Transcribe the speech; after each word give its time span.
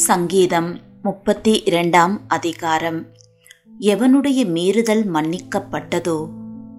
சங்கீதம் 0.00 0.78
முப்பத்தி 1.02 1.62
இரண்டாம் 1.64 2.20
அதிகாரம். 2.28 3.06
எவனுடைய 3.80 4.44
மீறுதல் 4.44 5.02
மன்னிக்கப்பட்டதோ 5.14 6.28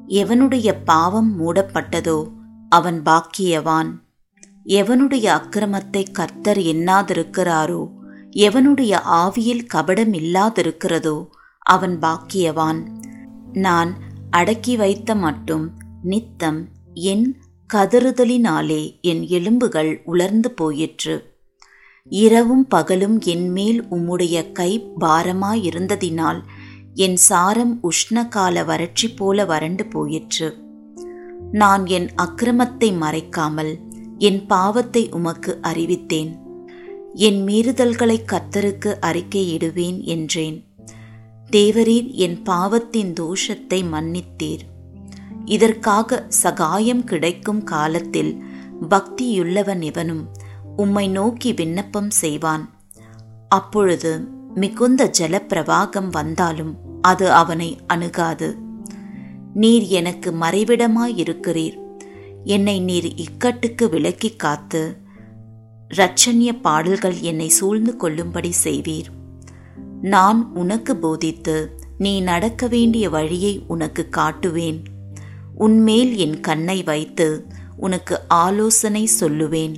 எவனுடைய 0.08 0.76
பாவம் 0.86 1.40
மூடப்பட்டதோ 1.40 2.28
அவன் 2.70 3.02
பாக்கியவான். 3.06 3.90
எவனுடைய 4.64 5.40
அக்கிரமத்தை 5.40 6.12
கர்த்தர் 6.12 6.58
எண்ணாதிருக்கிறாரோ 6.58 7.88
எவனுடைய 8.30 9.00
ஆவியில் 9.06 9.68
கபடம் 9.74 10.14
இல்லாதிருக்கிறதோ 10.14 11.28
அவன் 11.60 12.00
பாக்கியவான். 12.00 12.86
நான் 13.54 13.96
அடக்கி 14.30 14.76
வைத்த 14.76 15.16
மட்டும் 15.16 15.78
நித்தம் 16.04 16.68
என் 16.94 17.38
கதறுதலினாலே 17.74 19.02
என் 19.02 19.28
எலும்புகள் 19.28 20.02
உலர்ந்து 20.06 20.52
போயிற்று. 20.52 21.31
இரவும் 22.08 22.68
பகலும் 22.68 23.20
என்மேல் 23.20 23.84
உம்முடைய 23.90 24.52
கை 24.52 24.72
பாரமாயிருந்ததினால் 25.00 26.40
என் 26.96 27.16
சாரம் 27.16 27.80
உஷ்ணகால 27.84 28.66
வறட்சி 28.66 29.08
போல 29.10 29.46
வறண்டு 29.46 29.86
போயிற்று. 29.86 30.50
நான் 31.52 31.86
என் 31.86 32.10
அக்கிரமத்தை 32.16 32.90
மறைக்காமல் 32.98 33.74
என் 34.18 34.46
பாவத்தை 34.46 35.10
உமக்கு 35.10 35.60
அறிவித்தேன். 35.62 36.32
என் 37.14 37.40
மீறுதல்களை 37.48 38.18
கத்தருக்கு 38.26 38.92
அறிக்கையிடுவேன் 39.02 40.02
என்றேன். 40.04 40.58
தேவரீர் 41.50 42.12
என் 42.12 42.44
பாவத்தின் 42.44 43.14
தோஷத்தை 43.14 43.80
மன்னித்தீர். 43.94 44.64
இதற்காக 45.46 46.26
சகாயம் 46.28 47.04
கிடைக்கும் 47.04 47.64
காலத்தில் 47.64 48.44
பக்தியுள்ளவன் 48.90 49.82
எவனும் 49.82 50.24
உம்மை 50.76 51.08
நோக்கி 51.08 51.54
விண்ணப்பம் 51.54 52.10
செய்வான். 52.10 52.70
அப்பொழுது 53.50 54.28
மிகுந்த 54.56 55.12
ஜலப்பிரவாகம் 55.20 56.10
வந்தாலும் 56.10 56.78
அது 57.02 57.32
அவனை 57.32 57.80
அணுகாது. 57.88 58.56
நீர் 59.54 59.82
எனக்கு 59.82 60.32
மறைவிடமாயிருக்கிறீர். 60.32 61.80
என்னை 62.44 62.80
நீர் 62.80 63.14
இக்கட்டுக்கு 63.16 63.90
விலக்கி 63.90 64.36
காத்து 64.36 64.98
இரட்சண்ய 65.94 66.62
பாடல்கள் 66.62 67.20
என்னை 67.20 67.50
சூழ்ந்து 67.50 67.96
கொள்ளும்படி 67.96 68.54
செய்வீர். 68.64 69.06
நான் 70.02 70.52
உனக்கு 70.54 70.96
போதித்து 70.96 71.80
நீ 71.98 72.20
நடக்க 72.20 72.68
வேண்டிய 72.68 73.10
வழியை 73.10 73.64
உனக்கு 73.68 74.10
காட்டுவேன். 74.18 74.84
உன்மேல் 75.56 76.16
என் 76.16 76.40
கண்ணை 76.40 76.84
வைத்து 76.84 77.46
உனக்கு 77.78 78.20
ஆலோசனை 78.28 79.10
சொல்லுவேன். 79.20 79.76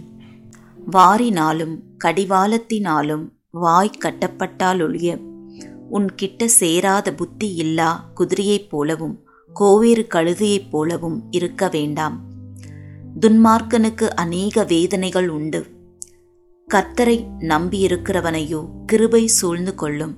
வாரினாலும் 0.91 1.79
கடிவாளத்தினாலும் 2.03 3.29
வாய் 3.51 3.91
கட்டப்பட்டாலொழிய 3.99 5.17
உன் 5.89 6.15
கிட்ட 6.15 6.47
சேராத 6.47 7.13
புத்தி 7.13 7.53
இல்லா 7.53 8.11
குதிரையைப் 8.15 8.69
போலவும் 8.69 9.19
கோவேறு 9.59 10.07
கழுதையைப் 10.07 10.69
போலவும் 10.69 11.23
இருக்க 11.31 11.67
வேண்டாம். 11.67 12.21
துன்மார்க்கனுக்கு 13.19 14.07
அநேக 14.07 14.63
வேதனைகள் 14.63 15.29
உண்டு. 15.29 15.65
கர்த்தரை 16.73 17.27
நம்பியிருக்கிறவனையோ 17.39 18.67
கிருபை 18.85 19.27
சூழ்ந்து 19.27 19.75
கொள்ளும். 19.75 20.17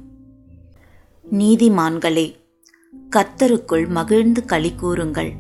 நீதிமான்களே 1.31 2.35
கர்த்தருக்குள் 3.16 3.88
மகிழ்ந்து 3.88 4.45
களி 4.45 4.73
கூறுங்கள். 4.75 5.33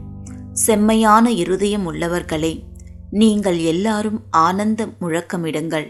செம்மையான 0.53 1.31
இருதயம் 1.31 1.93
உள்ளவர்களே 1.93 2.59
நீங்கள் 3.21 3.57
எல்லாரும் 3.73 4.19
ஆனந்த 4.45 4.81
முழக்கமிடுங்கள். 5.01 5.85